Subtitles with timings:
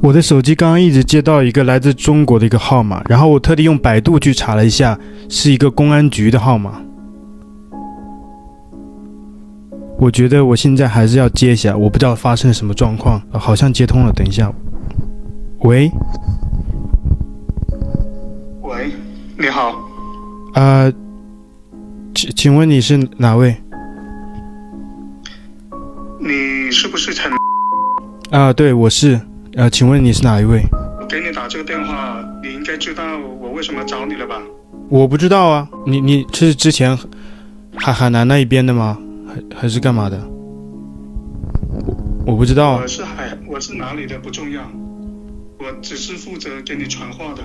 [0.00, 6.80] 我的手机刚刚一直接到一个来自中国的一个号码，然后我特地用百度去查了一下，是一个公安局的号码。
[9.98, 14.12] 我觉得我现在还是要接一下，我不知道发生了什么状况，好像接通了。
[14.12, 14.52] 等一下，
[15.62, 15.90] 喂，
[18.62, 18.92] 喂，
[19.36, 19.70] 你好，
[20.54, 20.92] 啊、呃，
[22.14, 23.56] 请请问你是哪位？
[26.20, 27.32] 你是不是陈？
[28.30, 29.20] 啊，对，我是。
[29.58, 30.62] 呃，请问你是哪一位？
[31.00, 34.40] 我给你打这个电话，你应该知道我为什么找你了吧？
[34.88, 36.96] 我不知道啊，你你是之前
[37.74, 38.96] 海海南那一边的吗？
[39.26, 40.16] 还还是干嘛的？
[41.72, 42.78] 我我不知道啊。
[42.80, 44.62] 我是海，我是哪里的不重要，
[45.58, 47.42] 我只是负责给你传话的。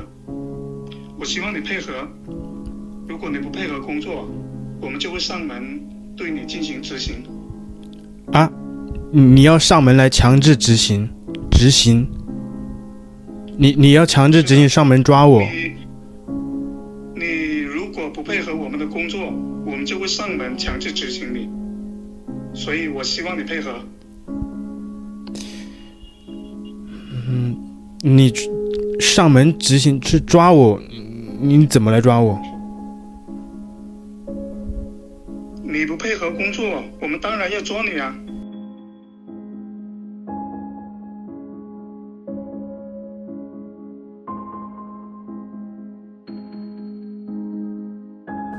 [1.18, 1.94] 我希望你配合，
[3.08, 4.30] 如果你不配合工作，
[4.80, 5.82] 我们就会上门
[6.16, 7.24] 对你进行执行。
[8.34, 8.48] 啊，
[9.12, 11.10] 你要上门来强制执行？
[11.64, 12.06] 执行，
[13.56, 15.42] 你你要强制执行上门抓我。
[15.42, 15.72] 你
[17.16, 19.32] 你如果不配合我们的工作，
[19.66, 21.48] 我们就会上门强制执行你。
[22.54, 23.72] 所以我希望你配合。
[27.30, 27.56] 嗯，
[28.02, 28.34] 你
[29.00, 30.78] 上门执行去抓我，
[31.40, 32.38] 你怎么来抓我？
[35.64, 38.14] 你不配合工作，我们当然要抓你啊。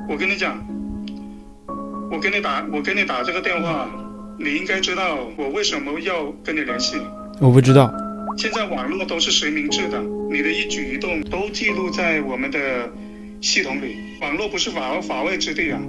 [0.08, 0.58] 我跟你讲，
[2.10, 3.88] 我跟你打，我跟你打这个电话，
[4.38, 6.96] 你应该知道我为什么要跟你联系。
[7.40, 7.92] 我不知道。
[8.36, 12.90] 现在网络都是实名制的，你的一举一动都记录在我们的
[13.40, 13.96] 系统里。
[14.20, 15.80] 网络不是法法外之地啊！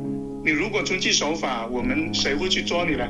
[0.43, 3.07] 你如果遵纪守法，我们谁会去抓你呢？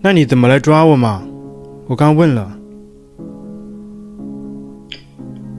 [0.00, 1.22] 那你怎么来抓我嘛？
[1.86, 2.58] 我刚问了。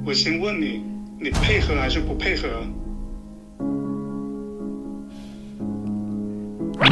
[0.06, 0.82] 我先问你。
[1.20, 2.48] 你配合还是不配合？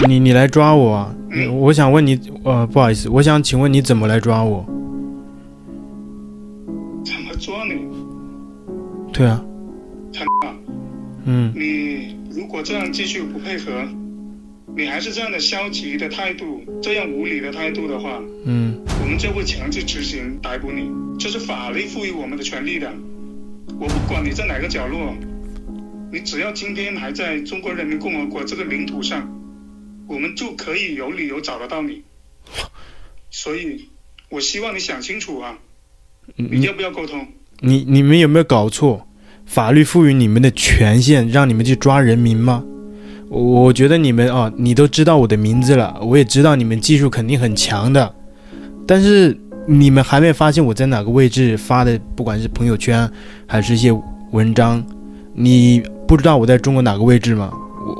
[0.08, 1.16] 你你来抓我啊？
[1.30, 4.66] 嗯，我想问你，呃，不好意思，我想请问你怎么来抓我？
[7.06, 7.88] 怎么抓你？
[9.14, 9.44] 对啊。
[10.12, 10.56] 陈啊，
[11.26, 11.54] 嗯。
[11.56, 13.72] 你如果这样继续不配合，
[14.76, 22.92] 你还是这样的消极的态度，这样无理的态度的话，嗯，我们就会强制执行逮捕你，这是法律赋予我们的权利的。
[23.80, 25.14] 我不管你在哪个角落，
[26.12, 29.28] 你只要今天还在中国人民共和国这个领土上，
[30.08, 32.04] 我们就可以有理由找得到你。
[33.30, 33.90] 所以，
[34.30, 35.58] 我希望你想清楚啊，
[36.36, 37.28] 你要不要沟通？
[37.60, 39.08] 你你，你们有没有搞错？
[39.46, 42.64] 法律赋予你们的权限，让你们去抓人民吗？
[43.30, 48.16] 我觉得你们啊，你都知道我的名字了，我也知道你们技术肯定很强的，
[48.88, 49.38] 但是。
[49.66, 53.10] 你们还没发现我在哪个位置发的，不管是朋友圈
[53.48, 53.92] 还是一些
[54.32, 54.84] 文章，
[55.34, 57.50] 你不知道我在中国哪个位置吗？
[57.54, 57.94] 我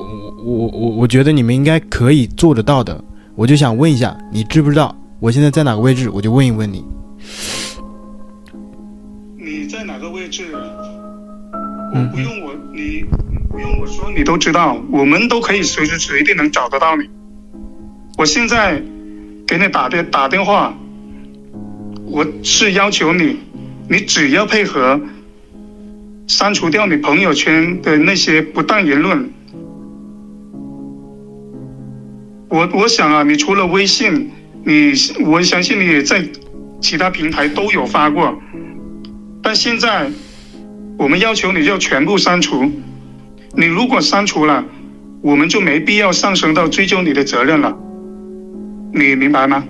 [0.44, 3.02] 我我我我觉得你们应该可以做得到的。
[3.34, 6.10] 我就想问一下，你知不知道我现在在哪个位置？
[6.10, 6.84] 我就问一问你。
[9.36, 10.54] 你在哪个位置？
[10.54, 13.04] 我不用我，你
[13.48, 14.76] 不用我说，你都知道。
[14.92, 17.08] 我们都可以随时随地能找得到你。
[18.18, 18.82] 我现在
[19.46, 20.74] 给你打电打电话。
[22.06, 23.38] 我是要求你，
[23.88, 25.00] 你只要配合，
[26.26, 29.30] 删除掉你朋友圈的那些不当言论。
[32.48, 34.30] 我我想啊，你除了微信，
[34.64, 34.92] 你
[35.24, 36.24] 我相信你也在
[36.80, 38.38] 其他平台都有发过，
[39.42, 40.08] 但现在
[40.96, 42.70] 我们要求你要全部删除。
[43.56, 44.64] 你如果删除了，
[45.22, 47.76] 我们就没必要上升到追究你的责任了。
[48.92, 49.64] 你明白吗？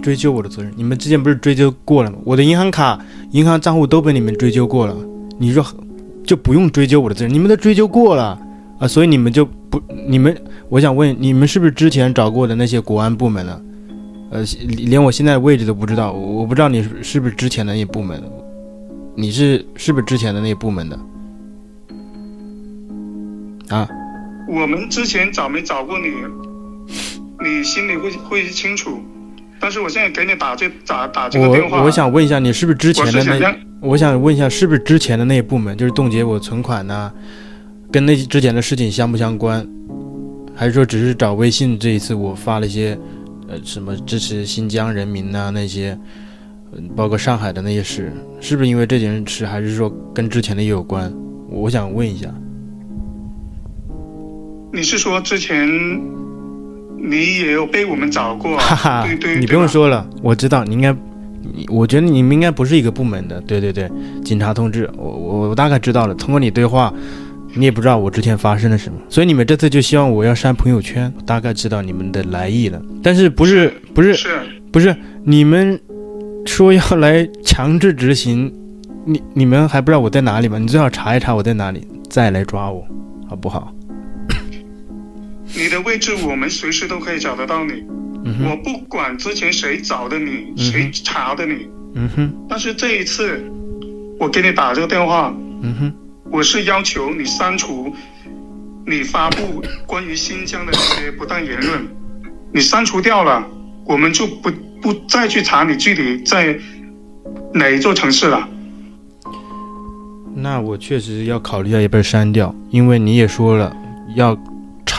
[0.00, 0.72] 追究我的责任？
[0.76, 2.18] 你们之前不是追究过了吗？
[2.24, 2.98] 我的银行卡、
[3.32, 4.96] 银行账户都被你们追究过了。
[5.38, 5.64] 你说
[6.24, 7.32] 就不用追究我的责任？
[7.32, 8.38] 你们都追究过了
[8.78, 9.80] 啊，所以你们就不？
[10.08, 10.36] 你们，
[10.68, 13.60] 我想问你们是不是之前找过的那些国安部门呢？
[14.30, 18.22] 呃，连我现在位置都不知道，我不知道你是不是之前的那部门？
[19.16, 20.98] 你是是不是之前的那部门的？
[23.68, 23.88] 啊？
[24.48, 26.06] 我们之前找没找过你？
[27.42, 29.00] 你心里会会清楚。
[29.60, 33.34] 但是我现在给你打这打打这个电话，我我想问一下，你是不是之前的那？
[33.34, 37.12] 我想，我想问一下，是不是之前的那一部门，就是冻结我存款呢？
[37.92, 39.66] 跟那之前的事情相不相关？
[40.56, 41.78] 还是说只是找微信？
[41.78, 42.98] 这一次我发了一些，
[43.48, 45.98] 呃，什么支持新疆人民呐，那些，
[46.96, 49.44] 包括上海的那些事，是不是因为这件事？
[49.44, 51.12] 还是说跟之前的也有关？
[51.48, 52.28] 我想问一下。
[54.72, 55.68] 你是说之前
[57.02, 60.94] 你也有被我们找过，哈哈，对对，你不用说了，我知道你应该，
[61.68, 63.90] 我觉得你们应该不是一个部门的，对对对，
[64.24, 66.92] 警察同志，我我我大概知道了，通过你对话，
[67.54, 74.28] 你也不知道我之前发生了什么，所以你们这次就希望我要删朋友圈，我大概知道你们的来意了，但是不是不是是
[74.70, 74.94] 不是
[75.24, 75.80] 你们
[76.44, 78.52] 说要来强制执行，
[79.06, 80.58] 你你们还不知道我在哪里吗？
[80.58, 82.84] 你最好查一查我在哪里，再来抓我，
[83.28, 83.72] 好不好？
[85.54, 87.84] 你的位置我们随时都可以找得到你，
[88.24, 92.32] 嗯我不管之前谁找的你，嗯谁查的你，嗯哼。
[92.48, 93.42] 但是这一次
[94.18, 95.94] 我给你打这个电话，嗯哼。
[96.30, 97.92] 我是要求你删除
[98.86, 101.86] 你发布关于新疆的这些不当言论，
[102.52, 103.44] 你删除掉了，
[103.84, 104.50] 我们就不
[104.80, 106.56] 不再去查你具体在
[107.52, 108.48] 哪一座城市了。
[110.32, 113.76] 那我确实要考虑要不要删掉，因为你也说了
[114.14, 114.38] 要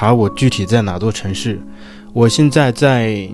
[0.02, 1.62] 查我具体在哪座城市。
[2.12, 3.30] 我现在在，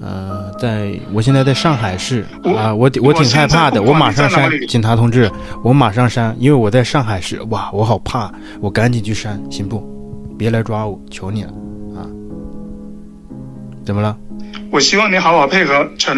[0.00, 2.24] 呃，在我现在在上海市
[2.56, 5.30] 啊，我我挺害怕的，我马上删，警察同志，
[5.62, 9.86] 我马上删，因为我在上海市，哇，我好怕，我赶紧去删，行不？
[10.38, 11.50] 别来抓我，求你了
[11.94, 12.08] 啊！
[13.84, 14.16] 怎么了？
[14.70, 16.16] 我希望你好好配合陈，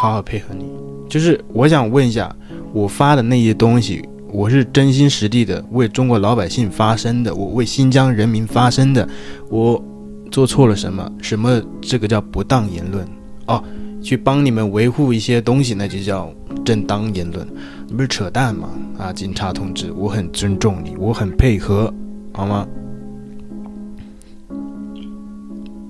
[0.00, 0.64] 好好配合你。
[1.10, 2.34] 就是我想问一下，
[2.72, 4.02] 我发的那些东西，
[4.34, 9.08] 我是真心实地的为中国老百姓发声的，我为新疆人民发声的，
[9.48, 9.80] 我
[10.28, 11.08] 做错了什么？
[11.22, 13.06] 什么这个叫不当言论？
[13.46, 13.62] 哦，
[14.02, 16.34] 去帮你们维护一些东西，那就叫
[16.64, 17.46] 正当言论，
[17.86, 18.68] 你不是扯淡吗？
[18.98, 21.94] 啊，警察同志，我很尊重你，我很配合，
[22.32, 22.66] 好吗？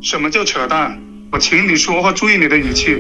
[0.03, 1.01] 什么叫扯淡？
[1.33, 2.99] 我请你说话注意你的语气。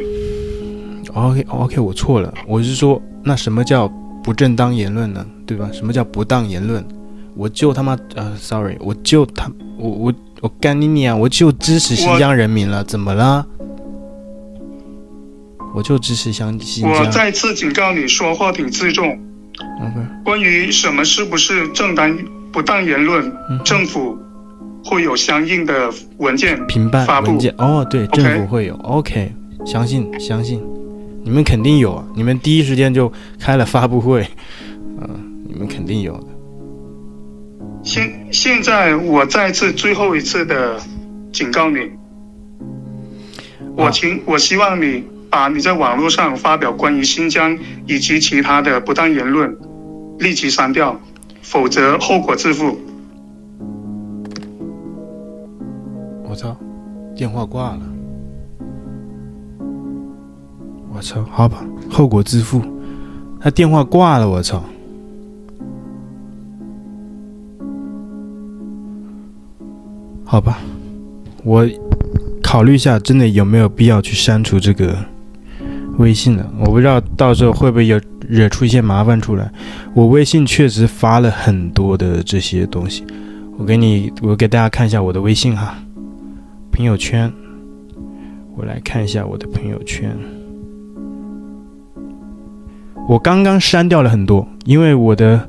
[1.12, 3.92] OK OK，我错了，我是说，那什么叫
[4.24, 5.24] 不正当言论呢？
[5.46, 5.68] 对吧？
[5.72, 6.82] 什么叫不当言论？
[7.36, 11.18] 我就他妈呃，sorry，我就他，我我我干你娘！
[11.20, 13.44] 我就支持新疆人民了，怎么了？
[15.74, 16.92] 我就支持新新疆。
[16.92, 19.18] 我再次警告你，说话挺自重。
[19.80, 20.00] OK。
[20.24, 22.16] 关于什么是不是正当
[22.52, 24.16] 不当言论，嗯、政府
[24.84, 28.76] 会有相应的文件评办发布文件哦，对政府会有。
[28.76, 29.32] OK，
[29.66, 30.62] 相信相信，
[31.24, 32.04] 你们肯定有啊！
[32.14, 33.10] 你们第一时间就
[33.40, 34.20] 开了发布会，
[35.00, 35.08] 啊，
[35.48, 36.26] 你们肯定有的。
[37.82, 40.78] 现现在我再次最后一次的
[41.32, 41.90] 警告你，
[43.74, 49.56] 我请我希望你把你在网络上发表关于新疆以及其他的不当言论
[50.18, 51.00] 立即删掉，
[51.40, 52.78] 否则后果自负。
[56.28, 56.54] 我操，
[57.16, 57.93] 电话挂了。
[61.04, 62.62] 操，好吧，后果自负。
[63.38, 64.64] 他电话挂了，我操。
[70.24, 70.58] 好吧，
[71.44, 71.68] 我
[72.42, 74.96] 考虑一下，真的有没有必要去删除这个
[75.98, 76.50] 微信了？
[76.58, 79.52] 我不知道到时候会不会有惹出一些麻烦出来。
[79.92, 83.04] 我微信确实发了很多的这些东西，
[83.58, 85.76] 我给你，我给大家看一下我的微信哈，
[86.72, 87.30] 朋友圈，
[88.56, 90.16] 我来看一下我的朋友圈。
[93.08, 95.48] 我刚刚删掉了很多，因为我的。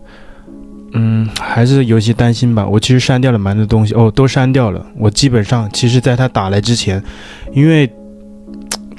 [0.98, 2.66] 嗯，还是有些担心吧。
[2.66, 4.86] 我其实删掉了蛮多东西哦，都删掉了。
[4.98, 7.04] 我基本上，其实在他打来之前，
[7.52, 7.92] 因为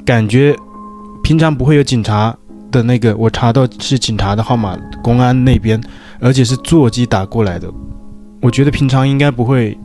[0.05, 0.55] 感觉
[1.23, 2.37] 平常不会有警察
[2.69, 5.81] 的那个，我查到是警察的号码，公安那边，
[6.19, 7.67] 而且是座机打过来的。
[8.43, 9.75] 我觉得平常应该不会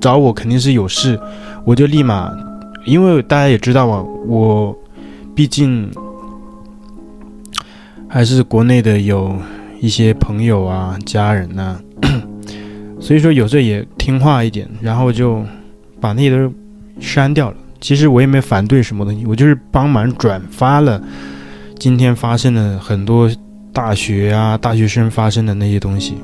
[0.00, 1.20] 找我，肯定是有事。
[1.66, 2.32] 我就立马，
[2.86, 4.74] 因为大家也知道嘛，我
[5.34, 5.90] 毕竟
[8.14, 9.36] 还是国内的有。
[9.80, 11.78] 一些朋友啊、家人呐、
[12.98, 15.44] 所以说有时候也听话一点，然后就
[16.00, 16.50] 把那些都
[17.00, 17.56] 删掉了。
[17.82, 21.02] 其实我也没反对什么东西，我就是帮忙转发了
[21.78, 23.30] 今天发生的很多
[23.74, 26.14] 大学啊、大学生发生的那些东西。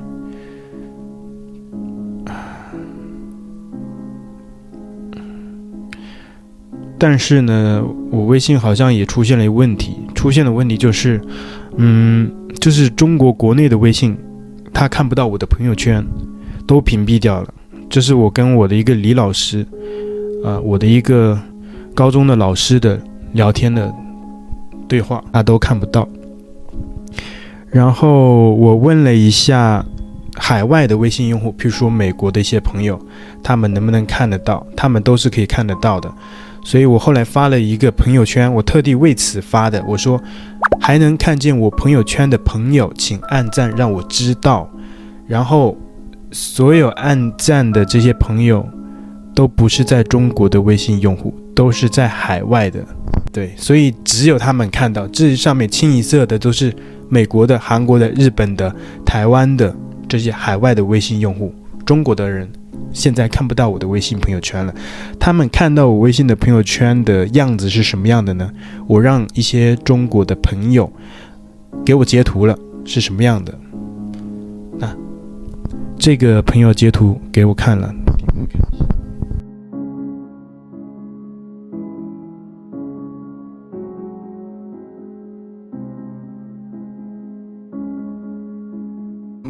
[6.97, 11.21] 但是呢，我微信好像也出现了一个问题，出现的问题就是，
[11.81, 12.31] 嗯。
[12.61, 14.15] 就是中国国内的微信，
[14.75, 16.05] 他看不到我的朋友圈，
[16.67, 17.55] 都屏蔽掉了。
[17.89, 19.63] 这是我跟我的一个李老师，
[20.45, 21.41] 啊、呃，我的一个
[21.95, 23.01] 高中的老师的
[23.33, 23.91] 聊天的
[24.87, 26.07] 对话，他都看不到。
[27.71, 29.83] 然后我问了一下
[30.35, 33.01] 海外的微信用户，譬如说美国的一些朋友，
[33.43, 34.67] 他们能不能看得到？
[34.77, 36.13] 他们都是可以看得到的。
[36.63, 39.83] 所以我后来发了一个朋友圈，我特地为此发的。
[39.87, 40.21] 我说，
[40.81, 44.69] 还能看见我朋友圈的朋友，请按赞让我知道。
[45.27, 45.77] 然后，
[46.31, 48.67] 所有按赞的这些朋友，
[49.35, 52.85] 都不是在中国的微信用户，都是在海外的。
[53.33, 56.75] 对，所以只有他们看到，这上面清一色的都是
[57.09, 58.75] 美国的、韩国的、日本的、
[59.07, 59.75] 台湾的
[60.09, 61.55] 这些海外的微信用户。
[61.87, 62.49] 中国的人
[62.93, 64.75] 现在看不到我的微信朋友圈了，
[65.19, 68.51] 他们看到我微信的朋友圈的样子是什么样的呢？
[68.87, 70.91] 我让一些中国的朋友
[71.85, 73.59] 给我截图了，是什么样的？
[74.79, 74.97] 那
[75.99, 77.95] 这个朋友截图给我看了。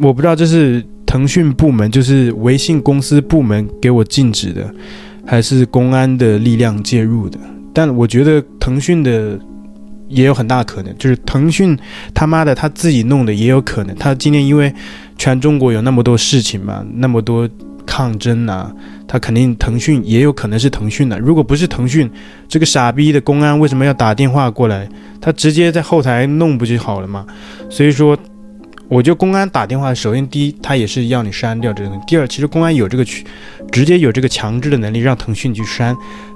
[0.03, 4.73] 我不知道这是腾讯部门，就是微信公司部门给我禁止的，
[5.25, 7.37] 还是公安的力量介入的。
[7.73, 9.37] 但我觉得腾讯的
[10.07, 11.77] 也有很大可能，就是腾讯
[12.13, 13.93] 他妈的他自己弄的也有可能。
[13.97, 14.73] 他今天因为
[15.17, 17.45] 全中国有那么多事情嘛，那么多
[17.85, 18.73] 抗争啊，
[19.05, 21.19] 他肯定腾讯也有可能是腾讯的。
[21.19, 22.09] 如果不是腾讯，
[22.47, 24.87] 这个傻逼的公安为什么要打电话过来？
[25.19, 27.25] 他直接在后台弄不就好了吗？
[27.69, 28.17] 所以说。
[28.91, 33.25] 我觉得公安打电话，首先第一，他也是要你删掉这个；第二，其实公安有这个去，
[33.71, 35.95] 直接有这个强制的能力让腾讯去删；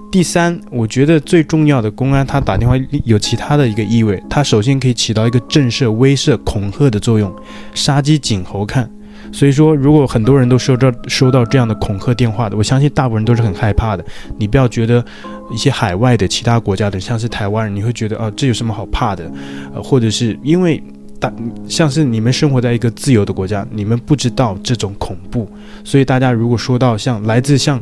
[0.10, 7.30] 第三，我觉得最重要的，公安他打电话有其他的一个意味，他首先可以起到一个震慑、威慑、恐吓的作用，
[7.74, 8.90] 杀鸡儆猴看。
[9.34, 14.06] 所以说，如果很多人都收到收到这样的恐吓电话的，我相信大部分人都是很害怕的。
[14.38, 15.04] 你不要觉得
[15.52, 19.30] 一些海外的其他国家的，像是台湾人，你会觉得啊，这有什么好怕的？
[19.74, 20.82] 呃，或者是因为。
[21.20, 21.32] 大
[21.68, 25.50] 像是你们生活在一个自由的国家，你们不知道这种恐怖，
[25.84, 27.82] 所以大家如果说到像来自像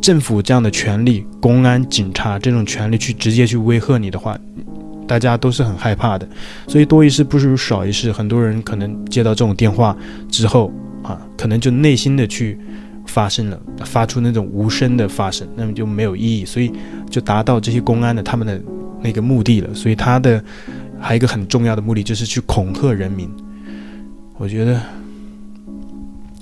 [0.00, 4.36] 政府这样的权力、公安、警察这种权力去直接去威吓你的话，
[5.06, 6.28] 大家都是很害怕的。
[6.66, 9.96] 所以多一事不如少一事，很多人可能接到这种电话
[10.28, 10.72] 之后
[11.02, 12.58] 啊，可能就内心的去
[13.06, 16.72] 发声了，发出那种无声的发声，那么就没有意义，所以
[17.08, 18.60] 就达到这些公安的他们的
[19.00, 19.72] 那个目的了。
[19.72, 20.42] 所以他的。
[21.00, 23.28] 还有一个很重要的目的，就是去恐吓人民。
[24.36, 24.80] 我觉得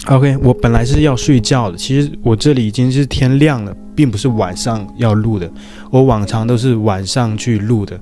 [0.06, 5.50] ，OK，我本来是要睡觉的，其实我这里已经是天亮了，并不是晚上要录的。
[5.90, 7.98] 我往常都是晚上去录的，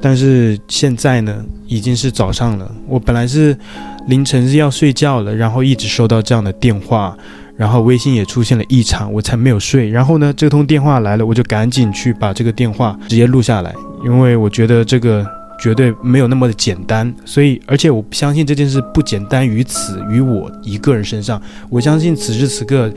[0.00, 2.68] 但是现在呢，已经是早上了。
[2.88, 3.56] 我本来是
[4.08, 7.16] 凌晨是要睡觉了，然后一直收到这样的电话，
[7.56, 9.88] 然后微信也出现了异常，我才没有睡。
[9.88, 13.72] 然后呢，这通电话来了，我就赶紧去把这个电话直接录下来，
[14.04, 15.24] 因为我觉得这个。
[15.58, 21.40] 绝对没有那么的简单，所以而且我相信这件事不简单于此于我一个人身上。
[21.70, 22.92] 我相信此时此刻，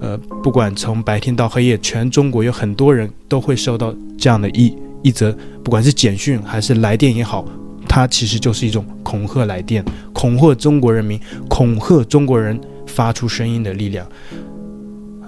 [0.00, 7.44] 呃，不管从白天到黑夜，全中国有很多人都会收到这样的一一则，不管是简讯还是来电也好，
[7.88, 14.06] 它其实就是一种恐吓来电，恐吓中国人民，恐吓中国人发出声音的力量。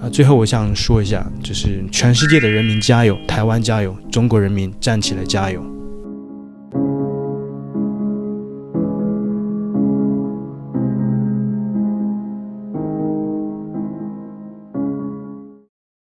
[0.01, 5.74] 啊，最后我想说一下，就是全世界的人民加油，台湾加油，中国人民站起来加油。